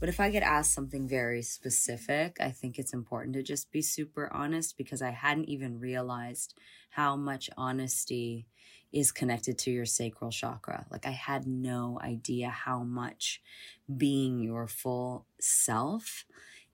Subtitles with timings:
[0.00, 3.82] But if I get asked something very specific, I think it's important to just be
[3.82, 6.54] super honest because I hadn't even realized
[6.90, 8.46] how much honesty
[8.92, 10.86] is connected to your sacral chakra.
[10.90, 13.42] Like I had no idea how much
[13.96, 16.24] being your full self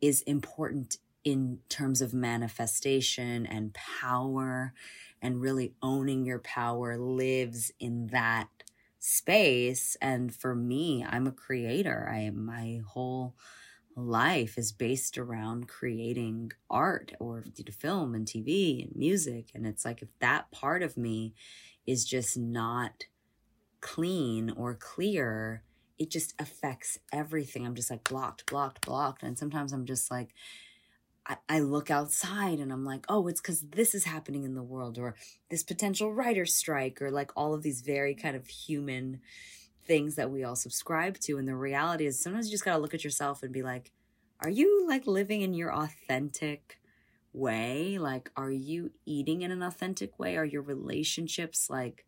[0.00, 4.72] is important in terms of manifestation and power
[5.20, 8.48] and really owning your power lives in that
[9.06, 13.34] space and for me i'm a creator i my whole
[13.94, 20.02] life is based around creating art or film and tv and music and it's like
[20.02, 21.32] if that part of me
[21.86, 23.04] is just not
[23.80, 25.62] clean or clear,
[25.98, 27.64] it just affects everything.
[27.64, 29.22] I'm just like blocked, blocked, blocked.
[29.22, 30.34] And sometimes I'm just like,
[31.48, 34.98] I, look outside and I'm like, oh, it's because this is happening in the world,
[34.98, 35.16] or
[35.50, 39.20] this potential writer strike, or like all of these very kind of human
[39.84, 41.38] things that we all subscribe to.
[41.38, 43.92] And the reality is sometimes you just got to look at yourself and be like,
[44.40, 46.78] are you like living in your authentic
[47.32, 47.98] way?
[47.98, 50.36] Like, are you eating in an authentic way?
[50.36, 52.04] Are your relationships like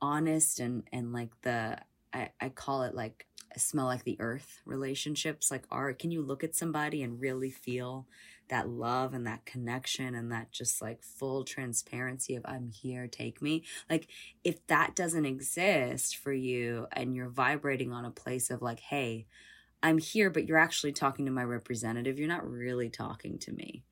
[0.00, 1.78] honest and and like the
[2.12, 6.42] I, I call it like smell like the earth relationships like are can you look
[6.42, 8.06] at somebody and really feel
[8.48, 13.40] that love and that connection and that just like full transparency of i'm here take
[13.40, 14.08] me like
[14.44, 19.26] if that doesn't exist for you and you're vibrating on a place of like hey
[19.82, 23.82] i'm here but you're actually talking to my representative you're not really talking to me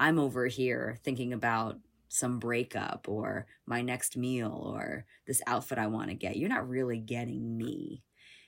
[0.00, 5.88] I'm over here thinking about some breakup or my next meal or this outfit I
[5.88, 6.36] want to get.
[6.36, 8.02] You're not really getting me.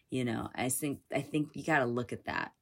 [0.09, 2.53] You know, I think I think you got to look at that.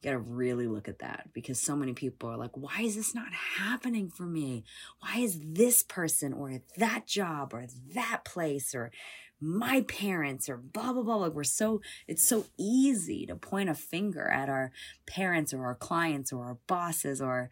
[0.00, 2.94] You got to really look at that because so many people are like, why is
[2.94, 4.64] this not happening for me?
[5.00, 8.92] Why is this person or that job or that place or
[9.40, 13.74] my parents or blah blah blah like we're so it's so easy to point a
[13.74, 14.72] finger at our
[15.06, 17.48] parents or our clients or our bosses or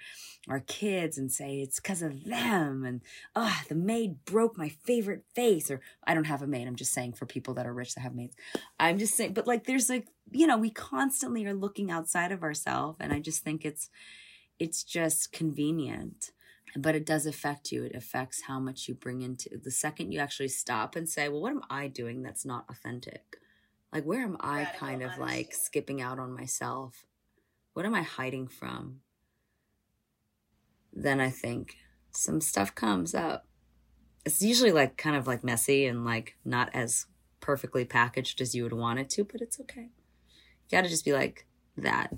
[0.48, 3.02] our kids and say it's because of them and
[3.36, 6.76] ah oh, the maid broke my favorite face or i don't have a maid i'm
[6.76, 8.34] just saying for people that are rich that have maids.
[8.80, 12.42] I'm just saying but like there's like you know we constantly are looking outside of
[12.42, 13.90] ourselves and i just think it's
[14.58, 16.32] it's just convenient
[16.76, 17.84] but it does affect you.
[17.84, 21.40] It affects how much you bring into the second you actually stop and say, well,
[21.40, 23.38] what am I doing that's not authentic?
[23.92, 25.22] Like, where am I Radical kind of honesty.
[25.22, 27.06] like skipping out on myself?
[27.72, 29.00] What am I hiding from?
[30.92, 31.76] Then I think
[32.10, 33.46] some stuff comes up.
[34.24, 37.06] It's usually like kind of like messy and like not as
[37.40, 39.90] perfectly packaged as you would want it to, but it's okay.
[40.68, 42.12] You got to just be like that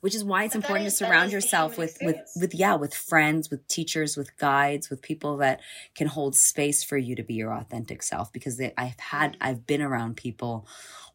[0.00, 2.94] which is why it's but important is, to surround yourself with with with yeah with
[2.94, 5.60] friends with teachers with guides with people that
[5.94, 8.32] can hold space for you to be your authentic self.
[8.32, 9.42] Because they, i've had mm-hmm.
[9.42, 10.66] i've been around people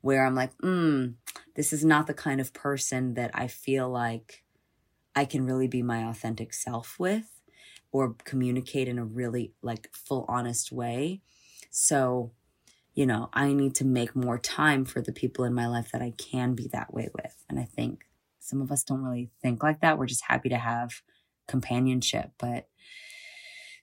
[0.01, 1.13] where i'm like mm
[1.55, 4.43] this is not the kind of person that i feel like
[5.15, 7.41] i can really be my authentic self with
[7.91, 11.21] or communicate in a really like full honest way.
[11.69, 12.31] So
[12.95, 16.01] you know i need to make more time for the people in my life that
[16.01, 17.43] i can be that way with.
[17.49, 18.05] And i think
[18.43, 19.97] some of us don't really think like that.
[19.97, 21.01] We're just happy to have
[21.47, 22.67] companionship, but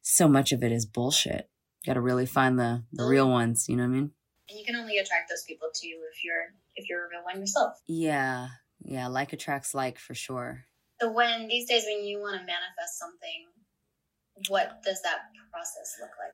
[0.02, 1.48] so much of it is bullshit.
[1.82, 3.32] You got to really find the the real mm-hmm.
[3.32, 4.10] ones, you know what I mean?
[4.48, 7.24] And you can only attract those people to you if you're if you're a real
[7.24, 7.74] one yourself.
[7.86, 8.48] Yeah.
[8.82, 10.64] Yeah, like attracts like for sure.
[11.00, 13.46] So when these days when you want to manifest something,
[14.48, 15.18] what does that
[15.52, 16.32] process look like?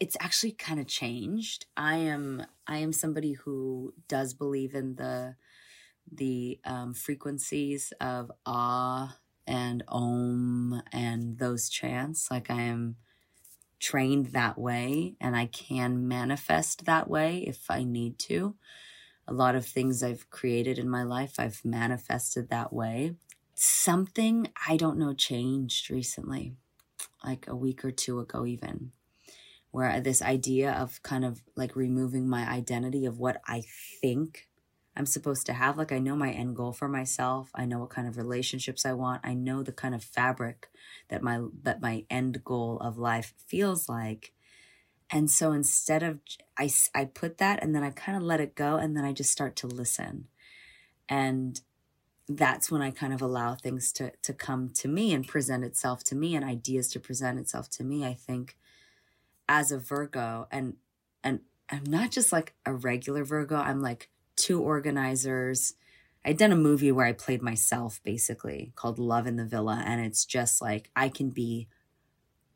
[0.00, 1.66] It's actually kind of changed.
[1.76, 5.36] I am I am somebody who does believe in the
[6.12, 12.30] the um, frequencies of ah and om and those chants.
[12.30, 12.96] Like I am
[13.80, 18.54] trained that way and I can manifest that way if I need to.
[19.26, 23.14] A lot of things I've created in my life, I've manifested that way.
[23.54, 26.54] Something I don't know changed recently,
[27.24, 28.92] like a week or two ago, even,
[29.70, 33.62] where this idea of kind of like removing my identity of what I
[34.00, 34.48] think
[34.96, 35.78] I'm supposed to have.
[35.78, 37.50] Like, I know my end goal for myself.
[37.54, 39.20] I know what kind of relationships I want.
[39.24, 40.68] I know the kind of fabric
[41.08, 44.32] that my that my end goal of life feels like.
[45.10, 46.20] And so instead of
[46.58, 49.12] I I put that and then I kind of let it go and then I
[49.12, 50.26] just start to listen.
[51.08, 51.60] And
[52.28, 56.04] that's when I kind of allow things to to come to me and present itself
[56.04, 58.04] to me and ideas to present itself to me.
[58.04, 58.56] I think
[59.48, 60.74] as a Virgo and
[61.22, 63.56] and I'm not just like a regular Virgo.
[63.56, 64.10] I'm like
[64.40, 65.74] two organizers.
[66.24, 69.82] I'd done a movie where I played myself basically called Love in the Villa.
[69.86, 71.68] And it's just like I can be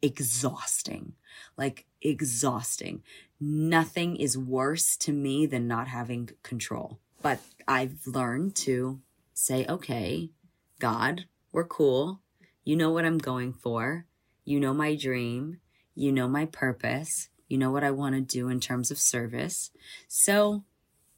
[0.02, 1.14] exhausting,
[1.56, 3.02] like exhausting.
[3.40, 6.98] Nothing is worse to me than not having control.
[7.22, 9.00] But I've learned to
[9.32, 10.30] say, okay,
[10.78, 12.20] God, we're cool.
[12.64, 14.06] You know what I'm going for.
[14.44, 15.60] You know my dream.
[15.94, 17.28] You know my purpose.
[17.48, 19.70] You know what I want to do in terms of service.
[20.08, 20.64] So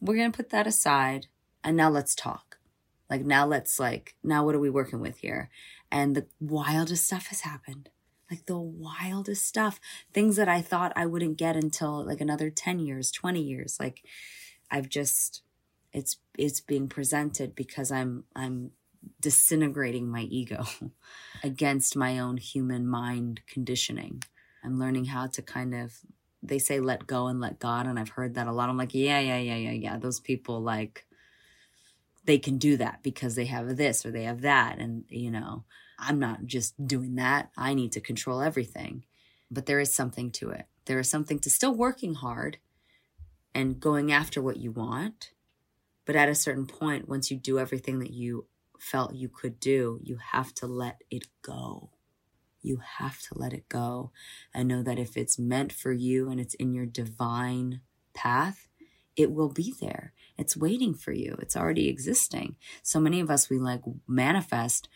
[0.01, 1.27] we're going to put that aside
[1.65, 2.59] and now let's talk.
[3.09, 5.51] Like, now let's, like, now what are we working with here?
[5.91, 7.89] And the wildest stuff has happened.
[8.31, 9.81] Like, the wildest stuff.
[10.13, 13.79] Things that I thought I wouldn't get until like another 10 years, 20 years.
[13.79, 14.03] Like,
[14.71, 15.43] I've just,
[15.93, 18.73] it's, it's being presented because I'm, I'm
[19.21, 20.65] disintegrating my ego
[21.45, 24.23] against my own human mind conditioning.
[24.65, 26.01] I'm learning how to kind of
[26.49, 28.69] they say let go and let God and I've heard that a lot.
[28.69, 29.97] I'm like, yeah, yeah, yeah, yeah, yeah.
[29.99, 31.07] Those people like
[32.25, 35.65] they can do that because they have this or they have that and you know,
[35.99, 37.51] I'm not just doing that.
[37.57, 39.05] I need to control everything.
[39.51, 40.67] But there is something to it.
[40.87, 42.59] There is something to still working hard
[43.55, 45.31] and going after what you want.
[46.05, 48.47] But at a certain point, once you do everything that you
[48.79, 51.91] felt you could do, you have to let it go
[52.67, 54.11] you have to let it go
[54.53, 57.81] and know that if it's meant for you and it's in your divine
[58.15, 58.69] path,
[59.17, 60.13] it will be there.
[60.37, 61.37] It's waiting for you.
[61.41, 62.57] It's already existing.
[62.83, 64.89] So many of us, we like manifest,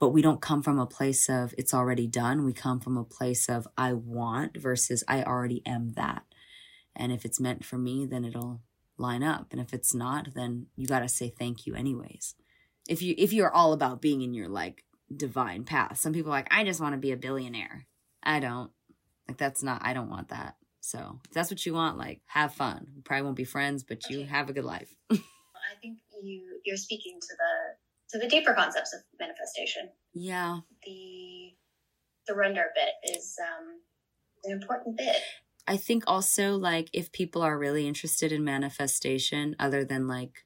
[0.00, 2.44] but we don't come from a place of it's already done.
[2.44, 6.24] We come from a place of I want versus I already am that.
[6.96, 8.60] And if it's meant for me, then it'll
[8.98, 9.48] line up.
[9.52, 12.34] And if it's not, then you got to say thank you anyways.
[12.88, 14.84] If you if you're all about being in your like
[15.16, 15.98] divine path.
[15.98, 17.86] Some people like, I just want to be a billionaire.
[18.22, 18.70] I don't.
[19.28, 20.56] Like that's not I don't want that.
[20.80, 22.88] So if that's what you want, like have fun.
[22.94, 24.94] We probably won't be friends, but you have a good life.
[25.10, 25.16] I
[25.80, 29.90] think you you're speaking to the to the deeper concepts of manifestation.
[30.12, 30.58] Yeah.
[30.84, 31.54] The
[32.28, 33.80] surrender bit is um
[34.44, 35.16] an important bit.
[35.66, 40.44] I think also like if people are really interested in manifestation, other than like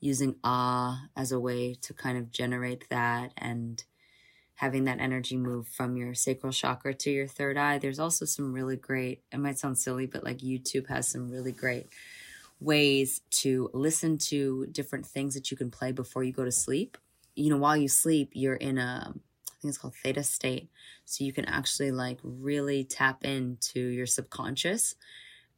[0.00, 3.84] using ah as a way to kind of generate that and
[4.62, 7.78] having that energy move from your sacral chakra to your third eye.
[7.78, 11.50] There's also some really great, it might sound silly, but like YouTube has some really
[11.50, 11.88] great
[12.60, 16.96] ways to listen to different things that you can play before you go to sleep.
[17.34, 20.68] You know, while you sleep, you're in a, I think it's called theta state.
[21.06, 24.94] So you can actually like really tap into your subconscious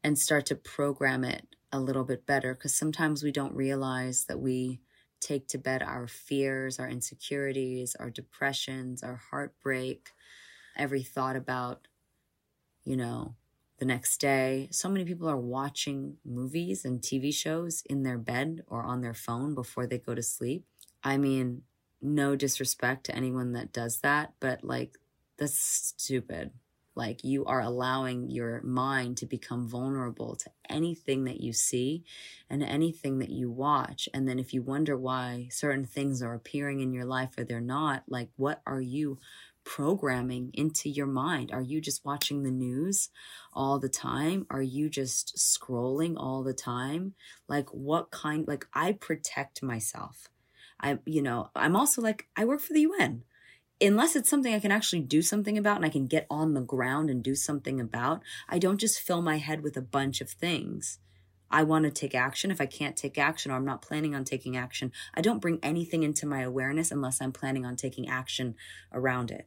[0.03, 4.41] and start to program it a little bit better because sometimes we don't realize that
[4.41, 4.81] we
[5.25, 10.11] take to bed our fears, our insecurities, our depressions, our heartbreak,
[10.76, 11.88] every thought about,
[12.85, 13.35] you know,
[13.79, 14.69] the next day.
[14.71, 19.15] So many people are watching movies and TV shows in their bed or on their
[19.15, 20.65] phone before they go to sleep.
[21.03, 21.62] I mean,
[22.00, 24.99] no disrespect to anyone that does that, but like,
[25.38, 26.53] that's stupid.
[26.96, 32.05] Like you are allowing your mind to become vulnerable to anything that you see
[32.49, 34.08] and anything that you watch.
[34.14, 37.61] And then if you wonder why certain things are appearing in your life or they're
[37.61, 39.19] not, like what are you
[39.64, 41.50] programming into your mind?
[41.50, 43.08] Are you just watching the news
[43.52, 44.46] all the time?
[44.50, 47.14] Are you just scrolling all the time?
[47.49, 50.29] Like what kind like I protect myself.
[50.81, 53.25] I you know, I'm also like I work for the UN
[53.81, 56.61] unless it's something I can actually do something about and I can get on the
[56.61, 60.31] ground and do something about, I don't just fill my head with a bunch of
[60.31, 60.99] things.
[61.50, 62.50] I want to take action.
[62.50, 65.58] If I can't take action or I'm not planning on taking action, I don't bring
[65.63, 68.56] anything into my awareness unless I'm planning on taking action
[68.93, 69.46] around it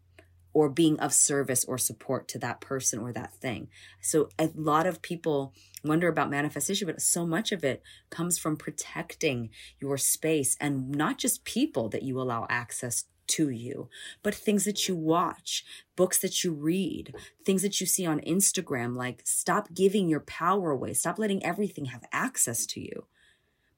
[0.54, 3.68] or being of service or support to that person or that thing.
[4.02, 8.58] So a lot of people wonder about manifestation, but so much of it comes from
[8.58, 9.50] protecting
[9.80, 13.90] your space and not just people that you allow access to you,
[14.24, 15.66] but things that you watch,
[15.96, 18.96] books that you read, things that you see on Instagram.
[18.96, 20.94] Like, stop giving your power away.
[20.94, 23.06] Stop letting everything have access to you.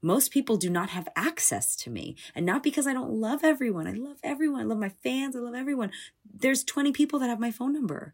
[0.02, 2.16] Most people do not have access to me.
[2.34, 3.88] And not because I don't love everyone.
[3.88, 4.62] I love everyone.
[4.62, 5.36] I love my fans.
[5.36, 5.92] I love everyone.
[6.32, 8.14] There's 20 people that have my phone number.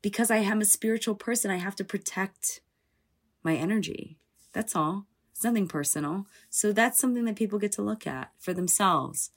[0.00, 2.60] Because I am a spiritual person, I have to protect
[3.42, 4.18] my energy.
[4.52, 5.06] That's all.
[5.32, 6.26] It's nothing personal.
[6.48, 9.30] So that's something that people get to look at for themselves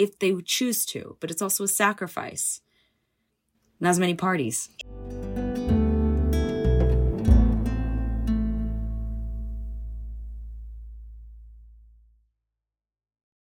[0.00, 2.62] if they choose to, but it's also a sacrifice.
[3.80, 4.70] Not as many parties.